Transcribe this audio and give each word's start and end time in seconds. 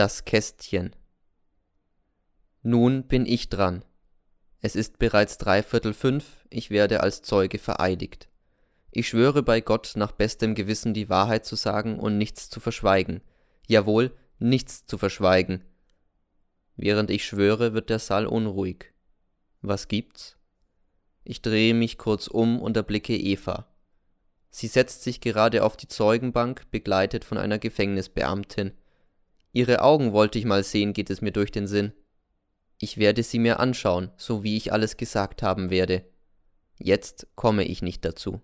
Das 0.00 0.24
Kästchen. 0.24 0.96
Nun 2.62 3.06
bin 3.06 3.26
ich 3.26 3.50
dran. 3.50 3.84
Es 4.62 4.74
ist 4.74 4.98
bereits 4.98 5.36
dreiviertel 5.36 5.92
fünf, 5.92 6.42
ich 6.48 6.70
werde 6.70 7.02
als 7.02 7.20
Zeuge 7.20 7.58
vereidigt. 7.58 8.30
Ich 8.92 9.08
schwöre 9.08 9.42
bei 9.42 9.60
Gott 9.60 9.92
nach 9.96 10.12
bestem 10.12 10.54
Gewissen 10.54 10.94
die 10.94 11.10
Wahrheit 11.10 11.44
zu 11.44 11.54
sagen 11.54 11.98
und 12.00 12.16
nichts 12.16 12.48
zu 12.48 12.60
verschweigen. 12.60 13.20
Jawohl, 13.66 14.16
nichts 14.38 14.86
zu 14.86 14.96
verschweigen. 14.96 15.64
Während 16.76 17.10
ich 17.10 17.26
schwöre, 17.26 17.74
wird 17.74 17.90
der 17.90 17.98
Saal 17.98 18.26
unruhig. 18.26 18.94
Was 19.60 19.86
gibt's? 19.86 20.38
Ich 21.24 21.42
drehe 21.42 21.74
mich 21.74 21.98
kurz 21.98 22.26
um 22.26 22.58
und 22.58 22.74
erblicke 22.74 23.18
Eva. 23.18 23.66
Sie 24.48 24.66
setzt 24.66 25.02
sich 25.02 25.20
gerade 25.20 25.62
auf 25.62 25.76
die 25.76 25.88
Zeugenbank, 25.88 26.70
begleitet 26.70 27.22
von 27.26 27.36
einer 27.36 27.58
Gefängnisbeamtin. 27.58 28.72
Ihre 29.52 29.82
Augen 29.82 30.12
wollte 30.12 30.38
ich 30.38 30.44
mal 30.44 30.62
sehen, 30.62 30.92
geht 30.92 31.10
es 31.10 31.20
mir 31.20 31.32
durch 31.32 31.50
den 31.50 31.66
Sinn. 31.66 31.92
Ich 32.78 32.96
werde 32.96 33.22
sie 33.22 33.38
mir 33.38 33.60
anschauen, 33.60 34.10
so 34.16 34.42
wie 34.42 34.56
ich 34.56 34.72
alles 34.72 34.96
gesagt 34.96 35.42
haben 35.42 35.70
werde. 35.70 36.04
Jetzt 36.78 37.26
komme 37.34 37.64
ich 37.64 37.82
nicht 37.82 38.04
dazu. 38.04 38.40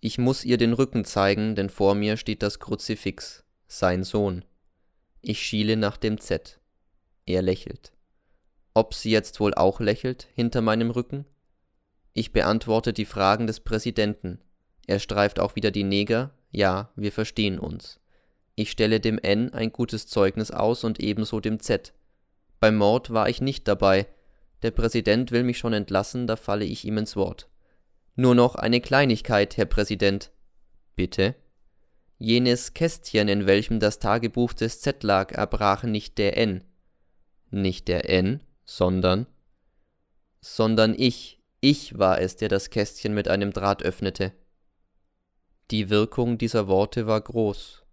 Ich 0.00 0.18
muss 0.18 0.44
ihr 0.44 0.58
den 0.58 0.74
Rücken 0.74 1.04
zeigen, 1.04 1.54
denn 1.54 1.70
vor 1.70 1.94
mir 1.94 2.16
steht 2.16 2.42
das 2.42 2.58
Kruzifix, 2.58 3.44
sein 3.66 4.04
Sohn. 4.04 4.44
Ich 5.22 5.40
schiele 5.40 5.76
nach 5.76 5.96
dem 5.96 6.20
Z. 6.20 6.60
Er 7.26 7.42
lächelt. 7.42 7.92
Ob 8.74 8.94
sie 8.94 9.10
jetzt 9.10 9.40
wohl 9.40 9.54
auch 9.54 9.80
lächelt, 9.80 10.28
hinter 10.34 10.60
meinem 10.60 10.90
Rücken? 10.90 11.24
Ich 12.12 12.32
beantworte 12.32 12.92
die 12.92 13.06
Fragen 13.06 13.46
des 13.46 13.60
Präsidenten. 13.60 14.40
Er 14.86 14.98
streift 14.98 15.40
auch 15.40 15.56
wieder 15.56 15.70
die 15.70 15.84
Neger. 15.84 16.32
Ja, 16.50 16.92
wir 16.94 17.12
verstehen 17.12 17.58
uns. 17.58 18.00
Ich 18.58 18.72
stelle 18.72 18.98
dem 18.98 19.20
N 19.20 19.54
ein 19.54 19.70
gutes 19.70 20.08
Zeugnis 20.08 20.50
aus 20.50 20.82
und 20.82 20.98
ebenso 20.98 21.38
dem 21.38 21.60
Z. 21.60 21.92
Beim 22.58 22.74
Mord 22.74 23.10
war 23.10 23.28
ich 23.28 23.40
nicht 23.40 23.68
dabei. 23.68 24.08
Der 24.62 24.72
Präsident 24.72 25.30
will 25.30 25.44
mich 25.44 25.58
schon 25.58 25.72
entlassen, 25.72 26.26
da 26.26 26.34
falle 26.34 26.64
ich 26.64 26.84
ihm 26.84 26.98
ins 26.98 27.14
Wort. 27.14 27.48
Nur 28.16 28.34
noch 28.34 28.56
eine 28.56 28.80
Kleinigkeit, 28.80 29.56
Herr 29.56 29.66
Präsident. 29.66 30.32
Bitte? 30.96 31.36
Jenes 32.18 32.74
Kästchen, 32.74 33.28
in 33.28 33.46
welchem 33.46 33.78
das 33.78 34.00
Tagebuch 34.00 34.52
des 34.54 34.80
Z 34.80 35.04
lag, 35.04 35.30
erbrach 35.30 35.84
nicht 35.84 36.18
der 36.18 36.36
N. 36.36 36.64
Nicht 37.52 37.86
der 37.86 38.10
N, 38.10 38.42
sondern 38.64 39.28
sondern 40.40 40.96
ich, 40.98 41.40
ich 41.60 41.96
war 41.96 42.20
es, 42.20 42.34
der 42.34 42.48
das 42.48 42.70
Kästchen 42.70 43.14
mit 43.14 43.28
einem 43.28 43.52
Draht 43.52 43.84
öffnete. 43.84 44.32
Die 45.70 45.90
Wirkung 45.90 46.38
dieser 46.38 46.66
Worte 46.66 47.06
war 47.06 47.20
groß. 47.20 47.84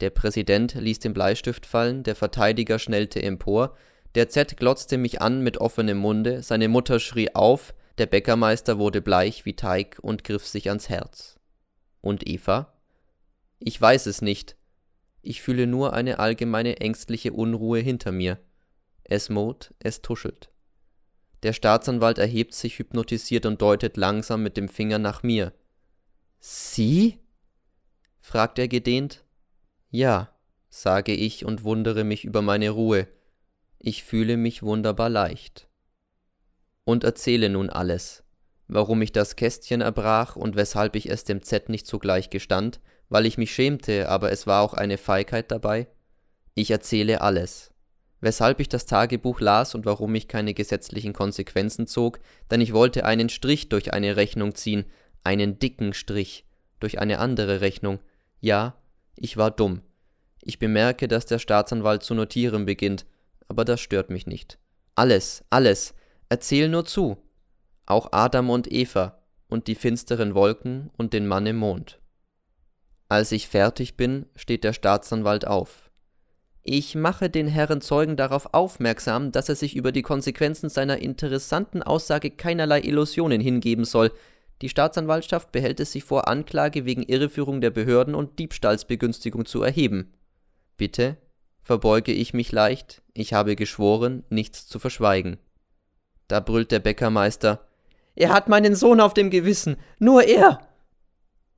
Der 0.00 0.10
Präsident 0.10 0.74
ließ 0.74 0.98
den 0.98 1.14
Bleistift 1.14 1.66
fallen, 1.66 2.02
der 2.02 2.16
Verteidiger 2.16 2.78
schnellte 2.78 3.22
empor, 3.22 3.76
der 4.14 4.28
Z 4.28 4.56
glotzte 4.56 4.98
mich 4.98 5.20
an 5.20 5.42
mit 5.42 5.58
offenem 5.58 5.98
Munde, 5.98 6.42
seine 6.42 6.68
Mutter 6.68 7.00
schrie 7.00 7.34
auf, 7.34 7.74
der 7.98 8.06
Bäckermeister 8.06 8.78
wurde 8.78 9.00
bleich 9.00 9.44
wie 9.44 9.56
Teig 9.56 9.98
und 10.02 10.24
griff 10.24 10.46
sich 10.46 10.68
ans 10.68 10.88
Herz. 10.88 11.38
Und 12.02 12.28
Eva? 12.28 12.74
Ich 13.58 13.80
weiß 13.80 14.06
es 14.06 14.20
nicht. 14.20 14.56
Ich 15.22 15.42
fühle 15.42 15.66
nur 15.66 15.92
eine 15.92 16.18
allgemeine 16.18 16.78
ängstliche 16.78 17.32
Unruhe 17.32 17.80
hinter 17.80 18.12
mir. 18.12 18.38
Es 19.04 19.28
mot, 19.28 19.74
es 19.78 20.02
tuschelt. 20.02 20.50
Der 21.42 21.52
Staatsanwalt 21.52 22.18
erhebt 22.18 22.54
sich 22.54 22.78
hypnotisiert 22.78 23.46
und 23.46 23.60
deutet 23.60 23.96
langsam 23.96 24.42
mit 24.42 24.56
dem 24.56 24.68
Finger 24.68 24.98
nach 24.98 25.22
mir. 25.22 25.52
Sie? 26.38 27.18
fragt 28.20 28.58
er 28.58 28.68
gedehnt. 28.68 29.25
Ja, 29.96 30.28
sage 30.68 31.14
ich 31.14 31.46
und 31.46 31.64
wundere 31.64 32.04
mich 32.04 32.26
über 32.26 32.42
meine 32.42 32.68
Ruhe. 32.68 33.08
Ich 33.78 34.04
fühle 34.04 34.36
mich 34.36 34.62
wunderbar 34.62 35.08
leicht. 35.08 35.70
Und 36.84 37.02
erzähle 37.02 37.48
nun 37.48 37.70
alles, 37.70 38.22
warum 38.68 39.00
ich 39.00 39.12
das 39.12 39.36
Kästchen 39.36 39.80
erbrach 39.80 40.36
und 40.36 40.54
weshalb 40.54 40.96
ich 40.96 41.08
es 41.08 41.24
dem 41.24 41.40
Z 41.40 41.70
nicht 41.70 41.86
sogleich 41.86 42.28
gestand, 42.28 42.78
weil 43.08 43.24
ich 43.24 43.38
mich 43.38 43.54
schämte, 43.54 44.10
aber 44.10 44.30
es 44.30 44.46
war 44.46 44.60
auch 44.60 44.74
eine 44.74 44.98
Feigheit 44.98 45.50
dabei. 45.50 45.88
Ich 46.52 46.70
erzähle 46.70 47.22
alles. 47.22 47.72
Weshalb 48.20 48.60
ich 48.60 48.68
das 48.68 48.84
Tagebuch 48.84 49.40
las 49.40 49.74
und 49.74 49.86
warum 49.86 50.14
ich 50.14 50.28
keine 50.28 50.52
gesetzlichen 50.52 51.14
Konsequenzen 51.14 51.86
zog, 51.86 52.18
denn 52.50 52.60
ich 52.60 52.74
wollte 52.74 53.06
einen 53.06 53.30
Strich 53.30 53.70
durch 53.70 53.94
eine 53.94 54.16
Rechnung 54.16 54.54
ziehen, 54.54 54.84
einen 55.24 55.58
dicken 55.58 55.94
Strich 55.94 56.44
durch 56.80 56.98
eine 56.98 57.18
andere 57.18 57.62
Rechnung. 57.62 58.00
Ja, 58.42 58.76
ich 59.16 59.38
war 59.38 59.50
dumm. 59.50 59.80
Ich 60.48 60.60
bemerke, 60.60 61.08
dass 61.08 61.26
der 61.26 61.40
Staatsanwalt 61.40 62.04
zu 62.04 62.14
notieren 62.14 62.66
beginnt, 62.66 63.04
aber 63.48 63.64
das 63.64 63.80
stört 63.80 64.10
mich 64.10 64.28
nicht. 64.28 64.58
Alles, 64.94 65.44
alles, 65.50 65.92
erzähl 66.28 66.68
nur 66.68 66.84
zu. 66.84 67.16
Auch 67.84 68.12
Adam 68.12 68.50
und 68.50 68.70
Eva 68.70 69.18
und 69.48 69.66
die 69.66 69.74
finsteren 69.74 70.36
Wolken 70.36 70.88
und 70.96 71.12
den 71.12 71.26
Mann 71.26 71.46
im 71.46 71.56
Mond. 71.56 71.98
Als 73.08 73.32
ich 73.32 73.48
fertig 73.48 73.96
bin, 73.96 74.26
steht 74.36 74.62
der 74.62 74.72
Staatsanwalt 74.72 75.48
auf. 75.48 75.90
Ich 76.62 76.94
mache 76.94 77.28
den 77.28 77.48
Herren 77.48 77.80
Zeugen 77.80 78.16
darauf 78.16 78.54
aufmerksam, 78.54 79.32
dass 79.32 79.48
er 79.48 79.56
sich 79.56 79.74
über 79.74 79.90
die 79.90 80.02
Konsequenzen 80.02 80.68
seiner 80.68 80.98
interessanten 80.98 81.82
Aussage 81.82 82.30
keinerlei 82.30 82.82
Illusionen 82.82 83.40
hingeben 83.40 83.84
soll, 83.84 84.12
die 84.62 84.68
Staatsanwaltschaft 84.68 85.50
behält 85.52 85.80
es 85.80 85.92
sich 85.92 86.04
vor, 86.04 86.28
Anklage 86.28 86.84
wegen 86.84 87.02
Irreführung 87.02 87.60
der 87.60 87.70
Behörden 87.70 88.14
und 88.14 88.38
Diebstahlsbegünstigung 88.38 89.44
zu 89.44 89.62
erheben. 89.62 90.12
Bitte, 90.76 91.16
verbeuge 91.62 92.12
ich 92.12 92.34
mich 92.34 92.52
leicht, 92.52 93.02
ich 93.12 93.32
habe 93.32 93.56
geschworen, 93.56 94.24
nichts 94.28 94.66
zu 94.66 94.78
verschweigen. 94.78 95.38
Da 96.28 96.40
brüllt 96.40 96.72
der 96.72 96.80
Bäckermeister 96.80 97.66
Er 98.14 98.32
hat 98.32 98.48
meinen 98.48 98.74
Sohn 98.74 99.00
auf 99.00 99.14
dem 99.14 99.30
Gewissen, 99.30 99.76
nur 99.98 100.24
er. 100.24 100.60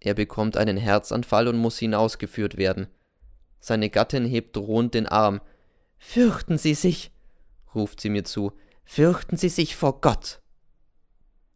Er 0.01 0.15
bekommt 0.15 0.57
einen 0.57 0.77
Herzanfall 0.77 1.49
und 1.49 1.57
muss 1.57 1.79
hinausgeführt 1.79 2.57
werden. 2.57 2.89
Seine 3.61 3.91
Gattin 3.91 4.25
hebt 4.25 4.57
drohend 4.57 4.95
den 4.95 5.07
Arm. 5.07 5.41
Fürchten 5.99 6.59
Sie 6.59 6.75
sich, 6.75 7.11
ruft 7.75 8.01
sie 8.01 8.09
mir 8.09 8.25
zu, 8.25 8.53
fürchten 8.85 9.37
Sie 9.37 9.49
sich 9.49 9.75
vor 9.75 10.01
Gott. 10.01 10.41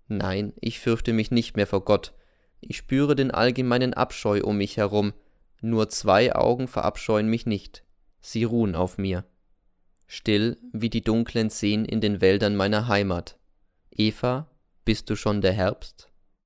Nein, 0.08 0.52
ich 0.60 0.80
fürchte 0.80 1.12
mich 1.12 1.30
nicht 1.30 1.56
mehr 1.56 1.66
vor 1.66 1.84
Gott. 1.84 2.12
Ich 2.60 2.76
spüre 2.76 3.14
den 3.14 3.30
allgemeinen 3.30 3.94
Abscheu 3.94 4.42
um 4.42 4.56
mich 4.56 4.76
herum. 4.76 5.12
Nur 5.62 5.88
zwei 5.88 6.34
Augen 6.34 6.68
verabscheuen 6.68 7.28
mich 7.28 7.46
nicht. 7.46 7.84
Sie 8.20 8.44
ruhen 8.44 8.74
auf 8.74 8.98
mir. 8.98 9.24
Still 10.06 10.58
wie 10.72 10.90
die 10.90 11.02
dunklen 11.02 11.48
Seen 11.48 11.84
in 11.86 12.02
den 12.02 12.20
Wäldern 12.20 12.54
meiner 12.54 12.88
Heimat. 12.88 13.38
Eva, 13.90 14.50
bist 14.84 15.08
du 15.08 15.16
schon 15.16 15.40
der 15.40 15.52
Herbst? 15.52 16.11